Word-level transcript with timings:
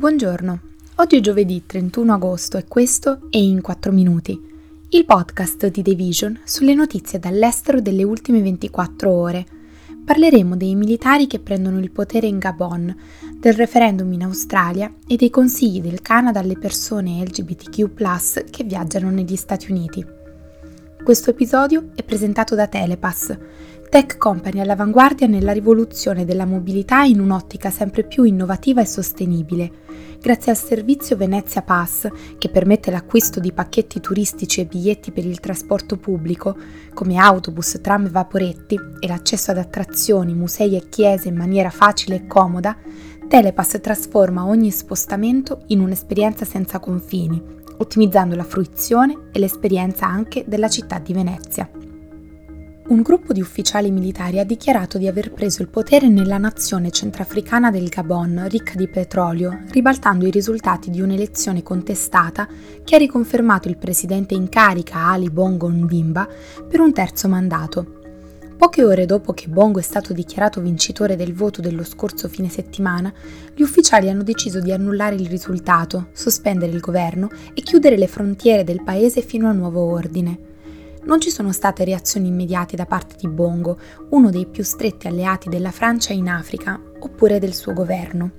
Buongiorno, 0.00 0.60
oggi 0.94 1.18
è 1.18 1.20
giovedì 1.20 1.64
31 1.66 2.14
agosto 2.14 2.56
e 2.56 2.64
questo 2.66 3.28
è 3.28 3.36
In 3.36 3.60
4 3.60 3.92
Minuti, 3.92 4.40
il 4.88 5.04
podcast 5.04 5.66
di 5.66 5.82
The 5.82 5.94
Vision 5.94 6.40
sulle 6.42 6.72
notizie 6.72 7.18
dall'estero 7.18 7.82
delle 7.82 8.02
ultime 8.02 8.40
24 8.40 9.10
ore. 9.10 9.44
Parleremo 10.02 10.56
dei 10.56 10.74
militari 10.74 11.26
che 11.26 11.38
prendono 11.38 11.78
il 11.80 11.90
potere 11.90 12.28
in 12.28 12.38
Gabon, 12.38 12.96
del 13.38 13.52
referendum 13.52 14.10
in 14.14 14.22
Australia 14.22 14.90
e 15.06 15.16
dei 15.16 15.28
consigli 15.28 15.82
del 15.82 16.00
Canada 16.00 16.40
alle 16.40 16.56
persone 16.56 17.22
LGBTQ 17.22 18.48
che 18.48 18.64
viaggiano 18.64 19.10
negli 19.10 19.36
Stati 19.36 19.70
Uniti. 19.70 20.02
Questo 21.04 21.28
episodio 21.28 21.90
è 21.94 22.02
presentato 22.04 22.54
da 22.54 22.66
Telepass, 22.66 23.36
tech 23.90 24.18
company 24.18 24.60
all'avanguardia 24.60 25.26
nella 25.26 25.50
rivoluzione 25.50 26.24
della 26.24 26.46
mobilità 26.46 27.02
in 27.02 27.18
un'ottica 27.18 27.70
sempre 27.70 28.04
più 28.04 28.22
innovativa 28.22 28.80
e 28.80 28.86
sostenibile, 28.86 29.70
grazie 30.20 30.52
al 30.52 30.56
servizio 30.56 31.16
Venezia 31.16 31.62
Pass, 31.62 32.08
che 32.38 32.48
permette 32.50 32.92
l'acquisto 32.92 33.40
di 33.40 33.50
pacchetti 33.50 33.98
turistici 33.98 34.60
e 34.60 34.66
biglietti 34.66 35.10
per 35.10 35.26
il 35.26 35.40
trasporto 35.40 35.96
pubblico, 35.96 36.56
come 36.94 37.16
autobus, 37.16 37.80
tram 37.82 38.06
e 38.06 38.10
vaporetti, 38.10 38.78
e 39.00 39.08
l'accesso 39.08 39.50
ad 39.50 39.58
attrazioni, 39.58 40.34
musei 40.34 40.76
e 40.76 40.88
chiese 40.88 41.26
in 41.26 41.34
maniera 41.34 41.70
facile 41.70 42.14
e 42.14 42.26
comoda, 42.28 42.76
Telepass 43.26 43.80
trasforma 43.80 44.46
ogni 44.46 44.70
spostamento 44.70 45.64
in 45.66 45.80
un'esperienza 45.80 46.44
senza 46.44 46.78
confini, 46.78 47.42
ottimizzando 47.78 48.36
la 48.36 48.44
fruizione 48.44 49.30
e 49.32 49.40
l'esperienza 49.40 50.06
anche 50.06 50.44
della 50.46 50.68
città 50.68 51.00
di 51.00 51.12
Venezia 51.12 51.68
un 52.90 53.02
gruppo 53.02 53.32
di 53.32 53.40
ufficiali 53.40 53.92
militari 53.92 54.40
ha 54.40 54.44
dichiarato 54.44 54.98
di 54.98 55.06
aver 55.06 55.30
preso 55.32 55.62
il 55.62 55.68
potere 55.68 56.08
nella 56.08 56.38
nazione 56.38 56.90
centrafricana 56.90 57.70
del 57.70 57.88
Gabon, 57.88 58.46
ricca 58.48 58.74
di 58.74 58.88
petrolio, 58.88 59.62
ribaltando 59.70 60.26
i 60.26 60.30
risultati 60.30 60.90
di 60.90 61.00
un'elezione 61.00 61.62
contestata 61.62 62.48
che 62.82 62.96
ha 62.96 62.98
riconfermato 62.98 63.68
il 63.68 63.76
presidente 63.76 64.34
in 64.34 64.48
carica 64.48 65.06
Ali 65.06 65.30
Bongo 65.30 65.68
Ndimba 65.68 66.28
per 66.68 66.80
un 66.80 66.92
terzo 66.92 67.28
mandato. 67.28 67.98
Poche 68.56 68.82
ore 68.82 69.06
dopo 69.06 69.34
che 69.34 69.46
Bongo 69.46 69.78
è 69.78 69.82
stato 69.82 70.12
dichiarato 70.12 70.60
vincitore 70.60 71.14
del 71.14 71.32
voto 71.32 71.60
dello 71.60 71.84
scorso 71.84 72.28
fine 72.28 72.48
settimana, 72.48 73.12
gli 73.54 73.62
ufficiali 73.62 74.10
hanno 74.10 74.24
deciso 74.24 74.58
di 74.58 74.72
annullare 74.72 75.14
il 75.14 75.28
risultato, 75.28 76.08
sospendere 76.12 76.72
il 76.72 76.80
governo 76.80 77.30
e 77.54 77.62
chiudere 77.62 77.96
le 77.96 78.08
frontiere 78.08 78.64
del 78.64 78.82
paese 78.82 79.22
fino 79.22 79.48
a 79.48 79.52
nuovo 79.52 79.80
ordine 79.80 80.48
non 81.10 81.20
ci 81.20 81.30
sono 81.30 81.50
state 81.50 81.82
reazioni 81.82 82.28
immediate 82.28 82.76
da 82.76 82.86
parte 82.86 83.16
di 83.18 83.26
Bongo, 83.26 83.76
uno 84.10 84.30
dei 84.30 84.46
più 84.46 84.62
stretti 84.62 85.08
alleati 85.08 85.48
della 85.48 85.72
Francia 85.72 86.12
in 86.12 86.28
Africa, 86.28 86.80
oppure 87.00 87.40
del 87.40 87.52
suo 87.52 87.72
governo. 87.72 88.30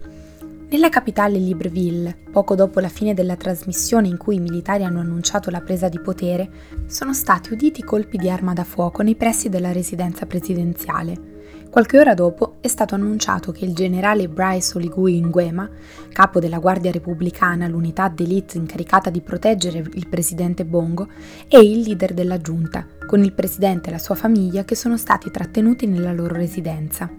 Nella 0.69 0.87
capitale 0.87 1.37
Libreville, 1.37 2.17
poco 2.31 2.55
dopo 2.55 2.79
la 2.79 2.87
fine 2.87 3.13
della 3.13 3.35
trasmissione 3.35 4.07
in 4.07 4.15
cui 4.15 4.35
i 4.35 4.39
militari 4.39 4.85
hanno 4.85 5.01
annunciato 5.01 5.49
la 5.49 5.59
presa 5.59 5.89
di 5.89 5.99
potere, 5.99 6.49
sono 6.85 7.13
stati 7.13 7.51
uditi 7.51 7.83
colpi 7.83 8.17
di 8.17 8.29
arma 8.29 8.53
da 8.53 8.63
fuoco 8.63 9.01
nei 9.01 9.15
pressi 9.15 9.49
della 9.49 9.73
residenza 9.73 10.25
presidenziale. 10.25 11.30
Qualche 11.71 11.97
ora 11.97 12.13
dopo 12.13 12.57
è 12.59 12.67
stato 12.67 12.95
annunciato 12.95 13.53
che 13.53 13.63
il 13.63 13.73
generale 13.73 14.27
Bryce 14.27 14.75
Oligui 14.75 15.21
Nguema, 15.21 15.69
capo 16.11 16.41
della 16.41 16.59
Guardia 16.59 16.91
Repubblicana, 16.91 17.65
l'unità 17.69 18.09
d'élite 18.09 18.57
incaricata 18.57 19.09
di 19.09 19.21
proteggere 19.21 19.77
il 19.93 20.09
presidente 20.09 20.65
Bongo, 20.65 21.07
è 21.47 21.55
il 21.55 21.79
leader 21.79 22.13
della 22.13 22.41
giunta, 22.41 22.85
con 23.07 23.23
il 23.23 23.31
presidente 23.31 23.87
e 23.87 23.93
la 23.93 23.99
sua 23.99 24.15
famiglia 24.15 24.65
che 24.65 24.75
sono 24.75 24.97
stati 24.97 25.31
trattenuti 25.31 25.87
nella 25.87 26.11
loro 26.11 26.35
residenza. 26.35 27.09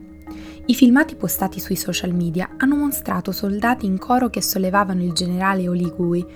I 0.66 0.74
filmati 0.74 1.14
postati 1.14 1.58
sui 1.58 1.76
social 1.76 2.12
media 2.12 2.50
hanno 2.58 2.76
mostrato 2.76 3.32
soldati 3.32 3.86
in 3.86 3.96
coro 3.96 4.28
che 4.28 4.42
sollevavano 4.42 5.02
il 5.02 5.12
generale 5.12 5.66
Oligui 5.66 6.26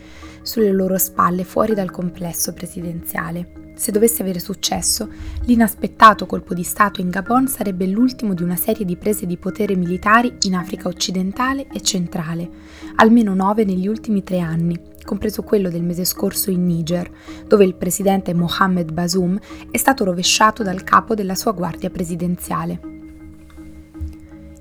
sulle 0.40 0.72
loro 0.72 0.96
spalle 0.96 1.44
fuori 1.44 1.74
dal 1.74 1.90
complesso 1.90 2.54
presidenziale. 2.54 3.65
Se 3.76 3.92
dovesse 3.92 4.22
avere 4.22 4.40
successo, 4.40 5.06
l'inaspettato 5.44 6.24
colpo 6.24 6.54
di 6.54 6.62
Stato 6.62 7.02
in 7.02 7.10
Gabon 7.10 7.46
sarebbe 7.46 7.86
l'ultimo 7.86 8.32
di 8.32 8.42
una 8.42 8.56
serie 8.56 8.86
di 8.86 8.96
prese 8.96 9.26
di 9.26 9.36
potere 9.36 9.76
militari 9.76 10.34
in 10.46 10.54
Africa 10.54 10.88
occidentale 10.88 11.66
e 11.70 11.82
centrale, 11.82 12.48
almeno 12.96 13.34
nove 13.34 13.64
negli 13.64 13.86
ultimi 13.86 14.24
tre 14.24 14.40
anni, 14.40 14.80
compreso 15.04 15.42
quello 15.42 15.68
del 15.68 15.82
mese 15.82 16.06
scorso 16.06 16.50
in 16.50 16.64
Niger, 16.64 17.10
dove 17.46 17.66
il 17.66 17.74
presidente 17.74 18.32
Mohamed 18.32 18.92
Bazoum 18.92 19.38
è 19.70 19.76
stato 19.76 20.04
rovesciato 20.04 20.62
dal 20.62 20.82
capo 20.82 21.14
della 21.14 21.34
sua 21.34 21.52
guardia 21.52 21.90
presidenziale. 21.90 22.80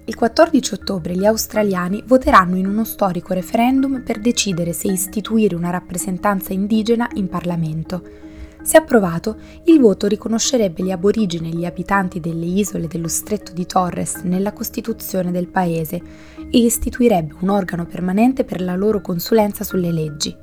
Il 0.03 0.15
14 0.15 0.73
ottobre 0.73 1.15
gli 1.15 1.25
australiani 1.25 2.03
voteranno 2.05 2.57
in 2.57 2.67
uno 2.67 2.83
storico 2.83 3.33
referendum 3.33 4.03
per 4.03 4.19
decidere 4.19 4.73
se 4.73 4.89
istituire 4.89 5.55
una 5.55 5.69
rappresentanza 5.69 6.51
indigena 6.51 7.09
in 7.13 7.29
Parlamento. 7.29 8.24
Se 8.65 8.77
approvato, 8.77 9.37
il 9.65 9.79
voto 9.79 10.07
riconoscerebbe 10.07 10.83
gli 10.83 10.89
aborigeni 10.89 11.51
e 11.51 11.55
gli 11.55 11.65
abitanti 11.65 12.19
delle 12.19 12.47
isole 12.47 12.87
dello 12.87 13.07
stretto 13.07 13.53
di 13.53 13.67
Torres 13.67 14.15
nella 14.23 14.53
Costituzione 14.53 15.29
del 15.29 15.47
paese 15.49 16.01
e 16.49 16.57
istituirebbe 16.57 17.35
un 17.41 17.49
organo 17.49 17.85
permanente 17.85 18.43
per 18.43 18.61
la 18.61 18.75
loro 18.75 19.01
consulenza 19.01 19.63
sulle 19.63 19.91
leggi. 19.91 20.35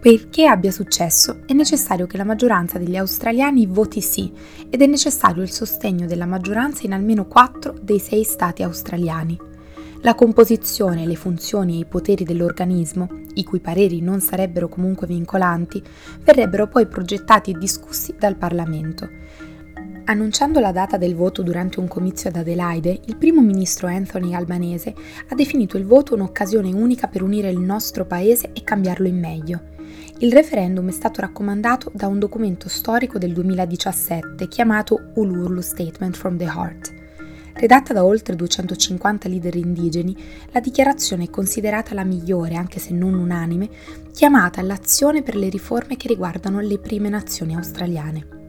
Perché 0.00 0.46
abbia 0.46 0.72
successo 0.72 1.42
è 1.46 1.52
necessario 1.52 2.08
che 2.08 2.16
la 2.16 2.24
maggioranza 2.24 2.76
degli 2.76 2.96
australiani 2.96 3.66
voti 3.66 4.00
sì 4.00 4.32
ed 4.68 4.82
è 4.82 4.86
necessario 4.86 5.44
il 5.44 5.50
sostegno 5.52 6.08
della 6.08 6.26
maggioranza 6.26 6.84
in 6.86 6.92
almeno 6.92 7.26
quattro 7.26 7.72
dei 7.80 8.00
sei 8.00 8.24
stati 8.24 8.64
australiani. 8.64 9.51
La 10.04 10.16
composizione, 10.16 11.06
le 11.06 11.14
funzioni 11.14 11.76
e 11.76 11.78
i 11.78 11.84
poteri 11.84 12.24
dell'organismo, 12.24 13.08
i 13.34 13.44
cui 13.44 13.60
pareri 13.60 14.00
non 14.00 14.18
sarebbero 14.20 14.68
comunque 14.68 15.06
vincolanti, 15.06 15.80
verrebbero 16.24 16.66
poi 16.66 16.88
progettati 16.88 17.52
e 17.52 17.58
discussi 17.58 18.12
dal 18.18 18.34
Parlamento. 18.34 19.08
Annunciando 20.06 20.58
la 20.58 20.72
data 20.72 20.96
del 20.96 21.14
voto 21.14 21.42
durante 21.42 21.78
un 21.78 21.86
comizio 21.86 22.30
ad 22.30 22.34
Adelaide, 22.34 23.00
il 23.06 23.16
primo 23.16 23.42
ministro 23.42 23.86
Anthony 23.86 24.34
Albanese 24.34 24.92
ha 25.28 25.34
definito 25.36 25.76
il 25.76 25.86
voto 25.86 26.14
un'occasione 26.14 26.72
unica 26.72 27.06
per 27.06 27.22
unire 27.22 27.48
il 27.48 27.60
nostro 27.60 28.04
paese 28.04 28.50
e 28.52 28.64
cambiarlo 28.64 29.06
in 29.06 29.20
meglio. 29.20 29.60
Il 30.18 30.32
referendum 30.32 30.88
è 30.88 30.92
stato 30.92 31.20
raccomandato 31.20 31.92
da 31.94 32.08
un 32.08 32.18
documento 32.18 32.68
storico 32.68 33.18
del 33.18 33.32
2017 33.32 34.48
chiamato 34.48 35.12
Uluru 35.14 35.60
Statement 35.60 36.16
from 36.16 36.36
the 36.36 36.44
Heart. 36.44 37.01
Redatta 37.54 37.92
da 37.92 38.04
oltre 38.04 38.34
250 38.34 39.28
leader 39.28 39.54
indigeni, 39.54 40.16
la 40.52 40.60
dichiarazione 40.60 41.24
è 41.24 41.30
considerata 41.30 41.94
la 41.94 42.04
migliore, 42.04 42.56
anche 42.56 42.80
se 42.80 42.92
non 42.92 43.14
unanime, 43.14 43.68
chiamata 44.12 44.60
all'azione 44.60 45.22
per 45.22 45.36
le 45.36 45.48
riforme 45.48 45.96
che 45.96 46.08
riguardano 46.08 46.60
le 46.60 46.78
prime 46.78 47.08
nazioni 47.08 47.54
australiane. 47.54 48.40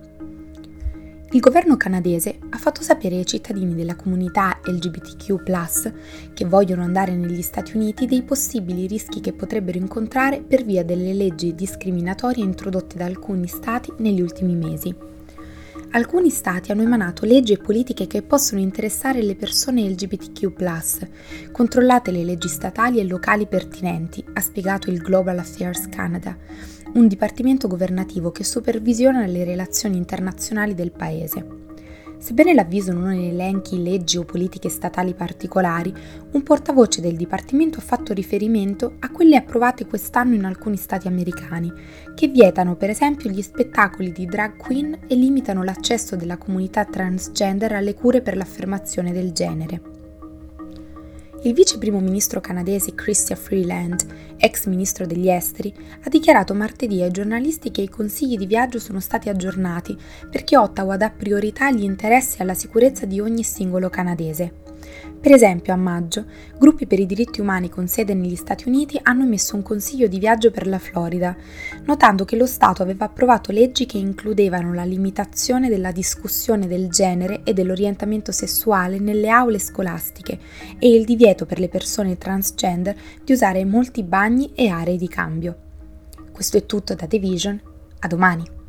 Il 1.32 1.40
governo 1.40 1.78
canadese 1.78 2.38
ha 2.50 2.58
fatto 2.58 2.84
sapere 2.84 3.16
ai 3.16 3.26
cittadini 3.26 3.74
della 3.74 3.96
comunità 3.96 4.60
LGBTQ, 4.64 6.34
che 6.34 6.46
vogliono 6.46 6.84
andare 6.84 7.16
negli 7.16 7.42
Stati 7.42 7.76
Uniti, 7.76 8.06
dei 8.06 8.22
possibili 8.22 8.86
rischi 8.88 9.20
che 9.20 9.34
potrebbero 9.34 9.80
incontrare 9.80 10.42
per 10.42 10.64
via 10.64 10.84
delle 10.84 11.14
leggi 11.14 11.56
discriminatorie 11.56 12.44
introdotte 12.44 12.98
da 12.98 13.06
alcuni 13.06 13.48
stati 13.48 13.92
negli 13.98 14.22
ultimi 14.22 14.56
mesi 14.56 15.12
alcuni 15.94 16.30
stati 16.30 16.72
hanno 16.72 16.82
emanato 16.82 17.26
leggi 17.26 17.54
e 17.54 17.58
politiche 17.58 18.08
che 18.08 18.24
possono 18.24 18.60
interessare 18.60 19.22
le 19.22 19.36
persone 19.36 19.88
LGBTQ, 19.90 21.52
controllate 21.52 22.12
le 22.12 22.24
leggi 22.24 22.48
statali 22.48 23.00
e 23.00 23.06
locali 23.06 23.46
pertinenti, 23.46 24.24
ha 24.34 24.42
spiegato 24.42 24.90
il 24.90 25.00
Global 25.00 25.38
Affairs 25.38 25.88
Canada, 25.90 26.36
un 26.94 27.08
dipartimento 27.08 27.68
governativo 27.68 28.32
che 28.32 28.44
supervisiona 28.44 29.26
le 29.28 29.44
relazioni 29.44 29.98
internazionali 29.98 30.74
del 30.74 30.92
paese. 30.92 31.73
Sebbene 32.24 32.54
l'avviso 32.54 32.94
non 32.94 33.12
elenchi 33.12 33.84
leggi 33.84 34.16
o 34.16 34.24
politiche 34.24 34.70
statali 34.70 35.14
particolari, 35.14 35.94
un 36.32 36.42
portavoce 36.42 37.02
del 37.02 37.18
Dipartimento 37.18 37.80
ha 37.80 37.82
fatto 37.82 38.14
riferimento 38.14 38.94
a 39.00 39.12
quelle 39.12 39.36
approvate 39.36 39.86
quest'anno 39.86 40.34
in 40.34 40.46
alcuni 40.46 40.78
stati 40.78 41.10
americani, 41.10 41.70
che 42.16 42.28
vietano 42.28 42.78
per 42.78 42.90
esempio 42.90 43.30
gli 43.30 43.42
spettacoli 43.42 44.14
di 44.14 44.26
drag 44.26 44.56
queen 44.56 45.00
e 45.06 45.16
limitano 45.16 45.64
l'accesso 45.64 46.16
della 46.16 46.38
comunità 46.38 46.86
transgender 46.86 47.74
alle 47.74 47.94
cure 47.94 48.22
per 48.22 48.38
l'affermazione 48.38 49.12
del 49.12 49.34
genere. 49.34 50.03
Il 51.46 51.54
vice 51.54 51.78
primo 51.78 52.00
ministro 52.00 52.40
canadese 52.40 52.96
Chrystia 52.96 53.36
Freeland, 53.36 54.06
ex 54.38 54.66
ministro 54.66 55.06
degli 55.06 55.28
esteri, 55.28 55.74
ha 56.02 56.08
dichiarato 56.08 56.54
martedì 56.54 57.02
ai 57.02 57.12
giornalisti 57.12 57.70
che 57.70 57.82
i 57.82 57.90
consigli 57.90 58.38
di 58.38 58.46
viaggio 58.46 58.80
sono 58.80 59.02
stati 59.02 59.28
aggiornati 59.28 59.98
perché 60.32 60.56
Ottawa 60.56 60.96
dà 60.96 61.10
priorità 61.10 61.66
agli 61.66 61.84
interessi 61.84 62.38
e 62.38 62.44
alla 62.44 62.54
sicurezza 62.54 63.06
di 63.06 63.20
ogni 63.20 63.44
singolo 63.44 63.90
canadese. 63.90 64.54
Per 65.24 65.32
esempio, 65.32 65.72
a 65.72 65.78
maggio, 65.78 66.26
gruppi 66.60 66.86
per 66.86 67.00
i 67.00 67.06
diritti 67.06 67.40
umani 67.40 67.70
con 67.70 67.88
sede 67.88 68.14
negli 68.14 68.36
Stati 68.36 68.68
Uniti 68.68 69.00
hanno 69.04 69.24
emesso 69.24 69.56
un 69.56 69.62
consiglio 69.62 70.08
di 70.08 70.20
viaggio 70.20 70.52
per 70.52 70.68
la 70.68 70.80
Florida, 70.80 71.34
notando 71.86 72.26
che 72.26 72.36
lo 72.36 72.46
Stato 72.46 72.84
aveva 72.84 73.06
approvato 73.06 73.54
leggi 73.54 73.86
che 73.86 73.98
includevano 73.98 74.74
la 74.74 74.84
limitazione 74.84 75.70
della 75.70 75.94
discussione 75.94 76.68
del 76.68 76.90
genere 76.90 77.40
e 77.46 77.54
dell'orientamento 77.54 78.34
sessuale 78.34 79.00
nelle 79.00 79.30
aule 79.30 79.60
scolastiche 79.60 80.38
e 80.78 80.94
il 80.94 81.06
divieto 81.06 81.46
per 81.46 81.58
le 81.58 81.70
persone 81.70 82.18
transgender 82.18 82.94
di 83.24 83.32
usare 83.32 83.64
molti 83.64 84.04
bagni 84.04 84.52
e 84.54 84.68
aree 84.68 84.98
di 84.98 85.08
cambio. 85.08 85.56
Questo 86.34 86.58
è 86.58 86.66
tutto 86.66 86.96
da 86.96 87.08
The 87.08 87.20
Vision, 87.20 87.62
a 88.00 88.08
domani! 88.08 88.63